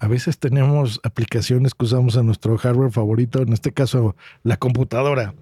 A 0.00 0.06
veces 0.06 0.38
tenemos 0.38 1.00
aplicaciones 1.02 1.74
que 1.74 1.84
usamos 1.84 2.16
en 2.16 2.26
nuestro 2.26 2.56
hardware 2.56 2.92
favorito, 2.92 3.42
en 3.42 3.52
este 3.52 3.72
caso 3.72 4.14
la 4.44 4.56
computadora, 4.56 5.34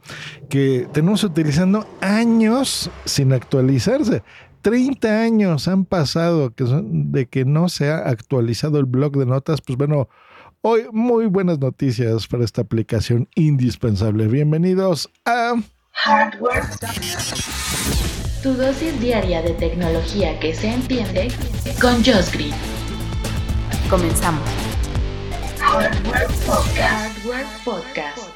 que 0.49 0.89
tenemos 0.93 1.25
utilizando 1.25 1.87
años 2.01 2.91
sin 3.05 3.33
actualizarse. 3.35 4.23
30 4.63 5.23
años 5.23 5.69
han 5.69 5.85
pasado 5.85 6.53
de 6.57 7.27
que 7.27 7.45
no 7.45 7.69
se 7.69 7.91
ha 7.91 7.99
actualizado 7.99 8.79
el 8.79 8.87
blog 8.87 9.17
de 9.17 9.27
notas. 9.27 9.61
Pues 9.61 9.77
bueno, 9.77 10.09
hoy 10.63 10.85
muy 10.91 11.27
buenas 11.27 11.59
noticias 11.59 12.27
para 12.27 12.45
esta 12.45 12.63
aplicación 12.63 13.29
indispensable. 13.35 14.27
Bienvenidos 14.27 15.11
a 15.25 15.55
Hardware. 15.93 16.65
Tu 18.43 18.55
dosis 18.55 19.01
diaria 19.01 19.43
de 19.43 19.51
tecnología 19.51 20.39
que 20.41 20.55
se 20.55 20.73
entiende 20.73 21.29
con 21.81 21.97
Josh 22.05 22.33
Green. 22.33 22.76
Comenzamos. 23.89 24.49
Hardware 25.61 26.27
Podcast. 26.45 27.25
Hardware 27.25 27.47
Podcast. 27.65 28.36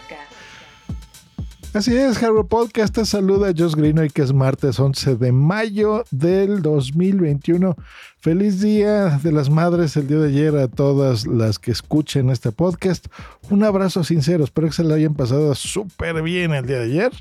Así 1.72 1.96
es, 1.96 2.18
Hardware 2.18 2.46
Podcast 2.46 2.96
te 2.96 3.04
saluda 3.04 3.52
Josh 3.56 3.76
Green 3.76 4.00
hoy 4.00 4.10
que 4.10 4.22
es 4.22 4.32
martes 4.32 4.80
11 4.80 5.14
de 5.14 5.30
mayo 5.30 6.04
del 6.10 6.62
2021. 6.62 7.76
Feliz 8.18 8.60
Día 8.60 9.20
de 9.22 9.30
las 9.30 9.50
Madres 9.50 9.96
el 9.96 10.08
día 10.08 10.18
de 10.18 10.28
ayer 10.28 10.56
a 10.56 10.66
todas 10.66 11.28
las 11.28 11.60
que 11.60 11.70
escuchen 11.70 12.28
este 12.28 12.50
podcast. 12.50 13.06
Un 13.50 13.62
abrazo 13.62 14.02
sincero, 14.02 14.42
espero 14.42 14.66
que 14.66 14.74
se 14.74 14.82
lo 14.82 14.94
hayan 14.94 15.14
pasado 15.14 15.54
súper 15.54 16.20
bien 16.22 16.52
el 16.52 16.66
día 16.66 16.78
de 16.78 16.84
ayer 16.86 17.12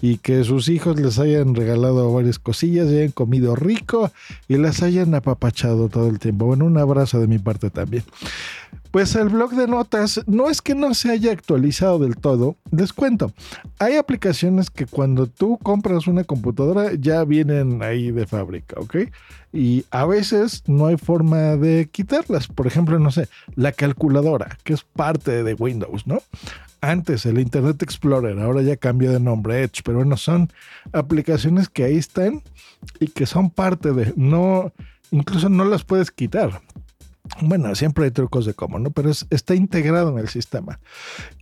y 0.00 0.18
que 0.18 0.44
sus 0.44 0.68
hijos 0.68 1.00
les 1.00 1.18
hayan 1.18 1.54
regalado 1.54 2.12
varias 2.12 2.38
cosillas, 2.38 2.88
hayan 2.88 3.12
comido 3.12 3.56
rico 3.56 4.12
y 4.46 4.58
las 4.58 4.82
hayan 4.82 5.14
apapachado 5.14 5.88
todo 5.88 6.08
el 6.08 6.18
tiempo. 6.18 6.44
Bueno, 6.44 6.66
un 6.66 6.76
abrazo 6.76 7.18
de 7.18 7.28
mi 7.28 7.38
parte 7.38 7.70
también. 7.70 8.04
Pues 8.96 9.14
el 9.14 9.28
blog 9.28 9.50
de 9.50 9.68
notas 9.68 10.22
no 10.26 10.48
es 10.48 10.62
que 10.62 10.74
no 10.74 10.94
se 10.94 11.10
haya 11.10 11.30
actualizado 11.30 11.98
del 11.98 12.16
todo, 12.16 12.56
les 12.70 12.94
cuento. 12.94 13.30
Hay 13.78 13.96
aplicaciones 13.96 14.70
que 14.70 14.86
cuando 14.86 15.26
tú 15.26 15.58
compras 15.58 16.06
una 16.06 16.24
computadora 16.24 16.94
ya 16.94 17.22
vienen 17.24 17.82
ahí 17.82 18.10
de 18.10 18.26
fábrica, 18.26 18.80
¿ok? 18.80 18.96
Y 19.52 19.84
a 19.90 20.06
veces 20.06 20.62
no 20.66 20.86
hay 20.86 20.96
forma 20.96 21.56
de 21.56 21.90
quitarlas. 21.92 22.48
Por 22.48 22.66
ejemplo, 22.66 22.98
no 22.98 23.10
sé, 23.10 23.28
la 23.54 23.72
calculadora, 23.72 24.56
que 24.64 24.72
es 24.72 24.82
parte 24.82 25.42
de 25.44 25.52
Windows, 25.52 26.06
¿no? 26.06 26.22
Antes 26.80 27.26
el 27.26 27.38
Internet 27.38 27.82
Explorer, 27.82 28.38
ahora 28.38 28.62
ya 28.62 28.78
cambió 28.78 29.12
de 29.12 29.20
nombre 29.20 29.62
Edge, 29.62 29.82
pero 29.84 29.98
bueno, 29.98 30.16
son 30.16 30.50
aplicaciones 30.94 31.68
que 31.68 31.84
ahí 31.84 31.98
están 31.98 32.42
y 32.98 33.08
que 33.08 33.26
son 33.26 33.50
parte 33.50 33.92
de, 33.92 34.14
no, 34.16 34.72
incluso 35.10 35.50
no 35.50 35.66
las 35.66 35.84
puedes 35.84 36.10
quitar. 36.10 36.62
Bueno, 37.40 37.74
siempre 37.74 38.04
hay 38.04 38.10
trucos 38.10 38.46
de 38.46 38.54
cómo, 38.54 38.78
¿no? 38.78 38.90
Pero 38.90 39.10
es, 39.10 39.26
está 39.30 39.54
integrado 39.54 40.10
en 40.10 40.18
el 40.18 40.28
sistema. 40.28 40.80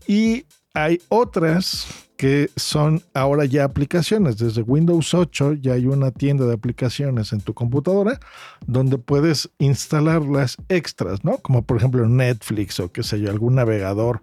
Y 0.06 0.46
hay 0.74 1.00
otras 1.08 1.86
que 2.16 2.50
son 2.56 3.02
ahora 3.12 3.44
ya 3.44 3.64
aplicaciones. 3.64 4.38
Desde 4.38 4.62
Windows 4.62 5.14
8 5.14 5.54
ya 5.54 5.74
hay 5.74 5.86
una 5.86 6.10
tienda 6.10 6.46
de 6.46 6.54
aplicaciones 6.54 7.32
en 7.32 7.40
tu 7.40 7.54
computadora 7.54 8.18
donde 8.66 8.98
puedes 8.98 9.50
instalar 9.58 10.22
las 10.22 10.56
extras, 10.68 11.24
¿no? 11.24 11.38
Como 11.38 11.62
por 11.62 11.76
ejemplo 11.76 12.08
Netflix 12.08 12.80
o 12.80 12.90
qué 12.90 13.02
sé 13.02 13.20
yo, 13.20 13.30
algún 13.30 13.56
navegador, 13.56 14.22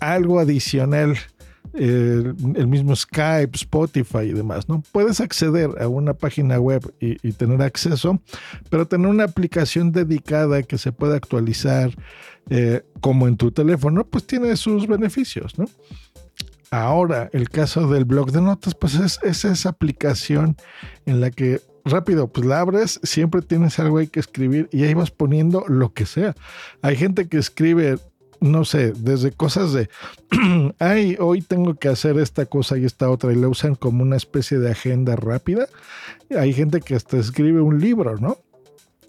algo 0.00 0.38
adicional. 0.40 1.16
El 1.72 2.66
mismo 2.66 2.96
Skype, 2.96 3.50
Spotify 3.54 4.24
y 4.24 4.32
demás, 4.32 4.68
¿no? 4.68 4.82
Puedes 4.92 5.20
acceder 5.20 5.70
a 5.80 5.88
una 5.88 6.14
página 6.14 6.58
web 6.58 6.92
y, 7.00 7.16
tener 7.32 7.62
acceso, 7.62 8.20
pero 8.68 8.86
tener 8.86 9.06
una 9.06 9.24
aplicación 9.24 9.92
dedicada 9.92 10.62
que 10.62 10.78
se 10.78 10.92
pueda 10.92 11.16
actualizar 11.16 11.90
eh, 12.48 12.82
como 13.00 13.28
en 13.28 13.36
tu 13.36 13.52
teléfono, 13.52 14.04
pues 14.04 14.26
tiene 14.26 14.56
sus 14.56 14.86
beneficios. 14.86 15.54
Ahora, 16.72 17.30
el 17.32 17.48
caso 17.48 17.88
del 17.88 18.04
blog 18.04 18.32
de 18.32 18.40
notas, 18.40 18.74
pues 18.74 18.94
es, 18.94 19.18
es 19.22 19.44
esa 19.44 19.68
aplicación 19.68 20.56
en 21.06 21.20
la 21.20 21.30
que 21.30 21.60
rápido, 21.84 22.28
pues 22.28 22.46
la 22.46 22.60
abres, 22.60 23.00
siempre 23.02 23.42
tienes 23.42 23.78
algo 23.78 23.98
ahí 23.98 24.06
que 24.06 24.20
escribir 24.20 24.68
y 24.72 24.84
ahí 24.84 24.94
vas 24.94 25.10
poniendo 25.10 25.64
lo 25.68 25.92
que 25.92 26.06
sea. 26.06 26.34
Hay 26.82 26.96
gente 26.96 27.28
que 27.28 27.38
escribe, 27.38 27.98
no 28.40 28.64
sé, 28.64 28.92
desde 28.92 29.32
cosas 29.32 29.72
de, 29.72 29.88
ay, 30.78 31.16
hoy 31.20 31.42
tengo 31.42 31.74
que 31.74 31.88
hacer 31.88 32.18
esta 32.18 32.46
cosa 32.46 32.78
y 32.78 32.84
esta 32.84 33.10
otra 33.10 33.32
y 33.32 33.36
la 33.36 33.48
usan 33.48 33.74
como 33.74 34.02
una 34.02 34.16
especie 34.16 34.58
de 34.58 34.70
agenda 34.70 35.16
rápida. 35.16 35.66
Hay 36.36 36.52
gente 36.52 36.80
que 36.80 36.94
hasta 36.94 37.18
escribe 37.18 37.60
un 37.60 37.80
libro, 37.80 38.16
¿no? 38.18 38.38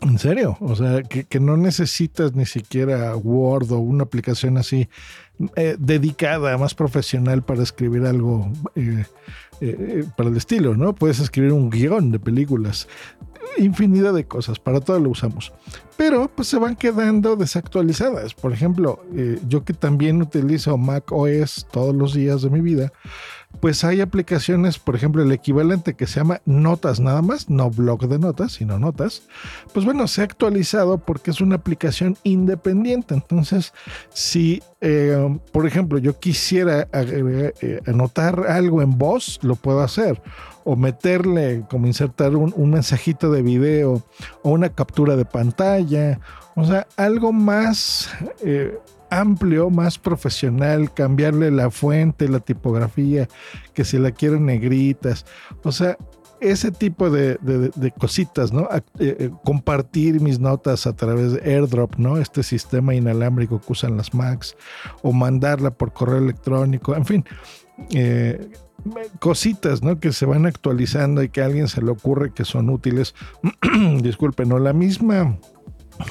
En 0.01 0.17
serio, 0.17 0.57
o 0.59 0.75
sea, 0.75 1.03
que, 1.03 1.39
no 1.39 1.57
necesitas 1.57 2.33
ni 2.33 2.47
siquiera 2.47 3.15
Word 3.15 3.71
o 3.71 3.77
una 3.77 4.03
aplicación 4.03 4.57
así 4.57 4.89
eh, 5.55 5.75
dedicada, 5.77 6.57
más 6.57 6.73
profesional 6.73 7.43
para 7.43 7.61
escribir 7.61 8.07
algo 8.07 8.51
eh, 8.75 9.05
eh, 9.61 10.03
para 10.17 10.29
el 10.29 10.37
estilo, 10.37 10.75
¿no? 10.75 10.95
Puedes 10.95 11.19
escribir 11.19 11.53
un 11.53 11.69
guion 11.69 12.11
de 12.11 12.17
películas, 12.17 12.87
infinidad 13.57 14.13
de 14.13 14.25
cosas, 14.25 14.59
para 14.59 14.79
todo 14.79 14.99
lo 14.99 15.09
usamos. 15.09 15.51
Pero 15.97 16.29
pues 16.33 16.47
se 16.47 16.57
van 16.57 16.75
quedando 16.75 17.35
desactualizadas. 17.35 18.33
Por 18.33 18.53
ejemplo, 18.53 19.03
eh, 19.15 19.39
yo 19.47 19.63
que 19.63 19.73
también 19.73 20.21
utilizo 20.21 20.77
Mac 20.77 21.11
OS 21.11 21.67
todos 21.71 21.95
los 21.95 22.13
días 22.13 22.41
de 22.41 22.49
mi 22.49 22.61
vida, 22.61 22.91
pues 23.59 23.83
hay 23.83 24.01
aplicaciones, 24.01 24.79
por 24.79 24.95
ejemplo, 24.95 25.21
el 25.21 25.31
equivalente 25.31 25.93
que 25.93 26.07
se 26.07 26.19
llama 26.19 26.41
Notas 26.45 26.99
nada 26.99 27.21
más, 27.21 27.49
no 27.49 27.69
blog 27.69 28.07
de 28.07 28.17
notas, 28.17 28.53
sino 28.53 28.79
Notas. 28.79 29.23
Pues 29.73 29.85
bueno, 29.85 30.07
se 30.07 30.21
ha 30.21 30.23
actualizado 30.23 30.97
porque 30.97 31.31
es 31.31 31.41
una 31.41 31.55
aplicación 31.57 32.17
independiente. 32.23 33.13
Entonces, 33.13 33.73
si, 34.09 34.63
eh, 34.81 35.39
por 35.51 35.67
ejemplo, 35.67 35.99
yo 35.99 36.19
quisiera 36.19 36.87
eh, 36.93 37.81
anotar 37.85 38.47
algo 38.47 38.81
en 38.81 38.97
voz, 38.97 39.39
lo 39.43 39.55
puedo 39.55 39.81
hacer. 39.81 40.21
O 40.63 40.75
meterle, 40.75 41.63
como 41.69 41.87
insertar 41.87 42.35
un, 42.35 42.69
mensajito 42.69 43.31
de 43.31 43.41
video 43.41 44.03
o 44.43 44.49
una 44.49 44.69
captura 44.69 45.15
de 45.15 45.25
pantalla. 45.25 46.19
O 46.55 46.65
sea, 46.65 46.87
algo 46.97 47.31
más 47.31 48.09
eh, 48.43 48.77
amplio, 49.11 49.69
más 49.69 49.99
profesional, 49.99 50.91
cambiarle 50.93 51.51
la 51.51 51.69
fuente, 51.69 52.27
la 52.27 52.39
tipografía, 52.39 53.27
que 53.73 53.85
si 53.85 53.99
la 53.99 54.11
quieren 54.11 54.45
negritas. 54.47 55.25
O 55.63 55.71
sea, 55.71 55.97
ese 56.39 56.71
tipo 56.71 57.11
de, 57.11 57.37
cositas, 57.99 58.51
¿no? 58.51 58.67
Eh, 58.71 58.81
eh, 58.99 59.31
compartir 59.43 60.19
mis 60.21 60.39
notas 60.39 60.87
a 60.87 60.95
través 60.95 61.33
de 61.33 61.53
AirDrop, 61.53 61.97
¿no? 61.97 62.17
Este 62.17 62.41
sistema 62.41 62.95
inalámbrico 62.95 63.61
que 63.61 63.71
usan 63.71 63.95
las 63.95 64.13
Macs, 64.13 64.55
o 65.03 65.13
mandarla 65.13 65.69
por 65.69 65.93
correo 65.93 66.17
electrónico, 66.17 66.95
en 66.95 67.05
fin. 67.05 67.25
Eh, 67.91 68.49
cositas, 69.19 69.83
¿no? 69.83 69.99
Que 69.99 70.11
se 70.11 70.25
van 70.25 70.47
actualizando 70.47 71.21
y 71.21 71.29
que 71.29 71.41
a 71.41 71.45
alguien 71.45 71.67
se 71.67 71.81
le 71.81 71.91
ocurre 71.91 72.33
que 72.33 72.43
son 72.45 72.69
útiles. 72.69 73.13
Disculpen, 74.01 74.49
¿no? 74.49 74.57
La 74.57 74.73
misma 74.73 75.37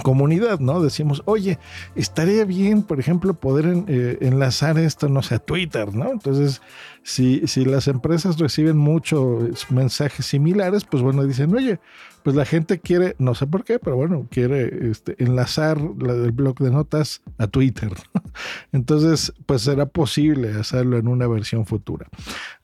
comunidad, 0.03 0.61
¿no? 0.61 0.83
Decimos, 0.83 1.23
oye, 1.27 1.59
estaría 1.95 2.45
bien, 2.45 2.83
por 2.83 3.01
ejemplo, 3.01 3.35
poder 3.35 3.85
eh, 3.89 4.19
enlazar 4.21 4.79
esto, 4.79 5.09
no 5.09 5.23
sé, 5.23 5.37
a 5.37 5.39
Twitter, 5.39 5.95
¿no? 5.95 6.11
Entonces, 6.11 6.63
si, 7.03 7.47
si 7.47 7.65
las 7.65 7.89
empresas 7.89 8.39
reciben 8.39 8.77
muchos 8.77 9.71
mensajes 9.71 10.27
similares, 10.27 10.85
pues 10.85 11.03
bueno, 11.03 11.25
dicen, 11.25 11.55
oye, 11.55 11.81
pues 12.23 12.37
la 12.37 12.45
gente 12.45 12.81
quiere, 12.81 13.17
no 13.19 13.35
sé 13.35 13.47
por 13.47 13.65
qué, 13.65 13.79
pero 13.79 13.97
bueno, 13.97 14.27
quiere 14.31 14.91
este, 14.91 15.23
enlazar 15.23 15.81
la 15.81 16.15
del 16.15 16.33
blog 16.33 16.59
de 16.59 16.71
notas 16.71 17.23
a 17.39 17.47
Twitter. 17.47 17.91
Entonces, 18.73 19.33
pues 19.47 19.63
será 19.63 19.87
posible 19.87 20.51
hacerlo 20.53 20.99
en 20.99 21.09
una 21.09 21.27
versión 21.27 21.67
futura. 21.67 22.09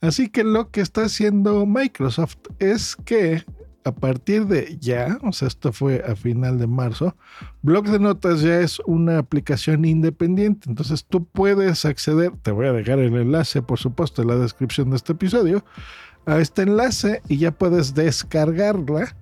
Así 0.00 0.28
que 0.28 0.44
lo 0.44 0.70
que 0.70 0.80
está 0.80 1.04
haciendo 1.04 1.64
Microsoft 1.64 2.36
es 2.58 2.96
que 2.96 3.44
a 3.86 3.92
partir 3.92 4.46
de 4.46 4.78
ya, 4.80 5.18
o 5.22 5.30
sea, 5.32 5.46
esto 5.46 5.72
fue 5.72 6.02
a 6.04 6.16
final 6.16 6.58
de 6.58 6.66
marzo, 6.66 7.16
Blog 7.62 7.88
de 7.88 8.00
Notas 8.00 8.42
ya 8.42 8.60
es 8.60 8.80
una 8.84 9.18
aplicación 9.18 9.84
independiente. 9.84 10.68
Entonces 10.68 11.04
tú 11.04 11.24
puedes 11.24 11.84
acceder, 11.84 12.32
te 12.42 12.50
voy 12.50 12.66
a 12.66 12.72
dejar 12.72 12.98
el 12.98 13.14
enlace, 13.14 13.62
por 13.62 13.78
supuesto, 13.78 14.22
en 14.22 14.28
la 14.28 14.36
descripción 14.36 14.90
de 14.90 14.96
este 14.96 15.12
episodio, 15.12 15.64
a 16.26 16.38
este 16.40 16.62
enlace 16.62 17.22
y 17.28 17.36
ya 17.36 17.52
puedes 17.52 17.94
descargarla 17.94 19.16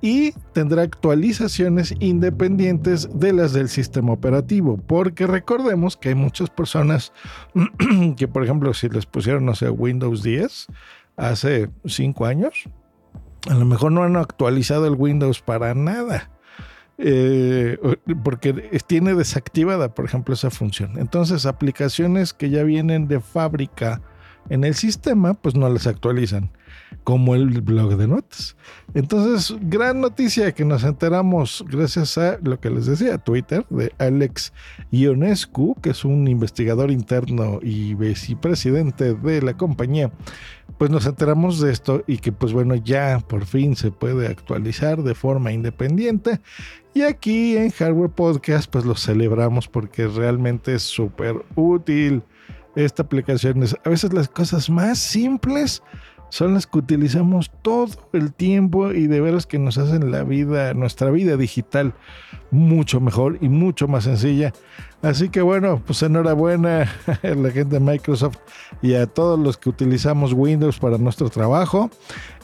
y 0.00 0.32
tendrá 0.52 0.82
actualizaciones 0.82 1.94
independientes 2.00 3.08
de 3.14 3.32
las 3.32 3.52
del 3.52 3.68
sistema 3.68 4.12
operativo, 4.12 4.78
porque 4.78 5.28
recordemos 5.28 5.96
que 5.96 6.08
hay 6.08 6.16
muchas 6.16 6.50
personas 6.50 7.12
que, 8.16 8.26
por 8.26 8.42
ejemplo, 8.42 8.74
si 8.74 8.88
les 8.88 9.06
pusieron, 9.06 9.46
no 9.46 9.54
sé, 9.54 9.70
Windows 9.70 10.24
10 10.24 10.66
hace 11.16 11.70
5 11.84 12.26
años, 12.26 12.68
a 13.48 13.54
lo 13.54 13.64
mejor 13.64 13.92
no 13.92 14.02
han 14.02 14.16
actualizado 14.16 14.86
el 14.86 14.94
Windows 14.94 15.40
para 15.40 15.74
nada. 15.74 16.30
Eh, 16.98 17.78
porque 18.22 18.52
tiene 18.86 19.14
desactivada, 19.14 19.94
por 19.94 20.04
ejemplo, 20.04 20.34
esa 20.34 20.50
función. 20.50 20.98
Entonces, 20.98 21.46
aplicaciones 21.46 22.32
que 22.32 22.50
ya 22.50 22.62
vienen 22.62 23.08
de 23.08 23.20
fábrica 23.20 24.00
en 24.48 24.64
el 24.64 24.74
sistema, 24.74 25.34
pues 25.34 25.54
no 25.54 25.68
las 25.68 25.86
actualizan, 25.86 26.50
como 27.04 27.34
el 27.34 27.60
blog 27.60 27.96
de 27.96 28.08
notas. 28.08 28.56
Entonces, 28.94 29.56
gran 29.62 30.00
noticia 30.00 30.52
que 30.52 30.64
nos 30.64 30.84
enteramos 30.84 31.64
gracias 31.68 32.18
a 32.18 32.38
lo 32.42 32.60
que 32.60 32.70
les 32.70 32.86
decía, 32.86 33.18
Twitter, 33.18 33.64
de 33.70 33.92
Alex 33.98 34.52
Ionescu, 34.90 35.76
que 35.80 35.90
es 35.90 36.04
un 36.04 36.28
investigador 36.28 36.90
interno 36.90 37.60
y 37.62 37.94
vicepresidente 37.94 39.14
de 39.14 39.42
la 39.42 39.56
compañía. 39.56 40.12
Pues 40.78 40.90
nos 40.90 41.06
enteramos 41.06 41.60
de 41.60 41.70
esto 41.70 42.02
y 42.06 42.18
que 42.18 42.32
pues 42.32 42.52
bueno, 42.52 42.74
ya 42.74 43.20
por 43.26 43.46
fin 43.46 43.76
se 43.76 43.90
puede 43.90 44.26
actualizar 44.26 45.02
de 45.02 45.14
forma 45.14 45.52
independiente. 45.52 46.40
Y 46.94 47.02
aquí 47.02 47.56
en 47.56 47.70
Hardware 47.70 48.10
Podcast 48.10 48.70
pues 48.70 48.84
lo 48.84 48.96
celebramos 48.96 49.68
porque 49.68 50.08
realmente 50.08 50.74
es 50.74 50.82
súper 50.82 51.44
útil 51.54 52.22
esta 52.74 53.02
aplicación 53.02 53.62
a 53.84 53.88
veces 53.88 54.12
las 54.12 54.28
cosas 54.28 54.70
más 54.70 54.98
simples 54.98 55.82
son 56.32 56.54
las 56.54 56.66
que 56.66 56.78
utilizamos 56.78 57.50
todo 57.60 58.08
el 58.14 58.32
tiempo 58.32 58.90
y 58.92 59.06
de 59.06 59.20
veras 59.20 59.46
que 59.46 59.58
nos 59.58 59.76
hacen 59.76 60.10
la 60.10 60.22
vida, 60.22 60.72
nuestra 60.72 61.10
vida 61.10 61.36
digital 61.36 61.92
mucho 62.50 63.00
mejor 63.00 63.36
y 63.42 63.50
mucho 63.50 63.86
más 63.86 64.04
sencilla. 64.04 64.54
Así 65.02 65.30
que 65.30 65.42
bueno, 65.42 65.82
pues 65.84 66.00
enhorabuena 66.02 66.90
a 67.22 67.28
la 67.28 67.50
gente 67.50 67.78
de 67.78 67.80
Microsoft 67.80 68.38
y 68.80 68.94
a 68.94 69.06
todos 69.06 69.38
los 69.38 69.56
que 69.56 69.68
utilizamos 69.68 70.32
Windows 70.32 70.78
para 70.78 70.96
nuestro 70.96 71.28
trabajo. 71.28 71.90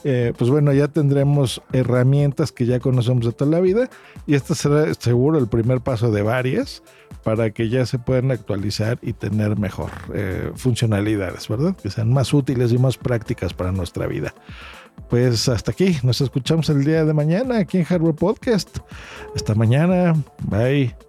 Eh, 0.03 0.33
pues 0.37 0.49
bueno, 0.49 0.73
ya 0.73 0.89
tendremos 0.89 1.61
herramientas 1.71 2.51
que 2.51 2.65
ya 2.65 2.79
conocemos 2.79 3.25
de 3.25 3.31
toda 3.31 3.51
la 3.51 3.59
vida 3.59 3.89
y 4.27 4.35
este 4.35 4.55
será 4.55 4.93
seguro 4.93 5.39
el 5.39 5.47
primer 5.47 5.81
paso 5.81 6.11
de 6.11 6.21
varias 6.21 6.83
para 7.23 7.51
que 7.51 7.69
ya 7.69 7.85
se 7.85 7.97
puedan 7.99 8.31
actualizar 8.31 8.99
y 9.01 9.13
tener 9.13 9.57
mejor 9.57 9.91
eh, 10.13 10.51
funcionalidades, 10.55 11.47
¿verdad? 11.47 11.75
Que 11.75 11.89
sean 11.89 12.13
más 12.13 12.33
útiles 12.33 12.71
y 12.71 12.77
más 12.77 12.97
prácticas 12.97 13.53
para 13.53 13.71
nuestra 13.71 14.07
vida. 14.07 14.33
Pues 15.09 15.47
hasta 15.47 15.71
aquí, 15.71 15.97
nos 16.03 16.21
escuchamos 16.21 16.69
el 16.69 16.83
día 16.83 17.05
de 17.05 17.13
mañana 17.13 17.59
aquí 17.59 17.77
en 17.77 17.85
Hardware 17.85 18.15
Podcast. 18.15 18.79
Hasta 19.33 19.55
mañana, 19.55 20.13
bye. 20.43 21.08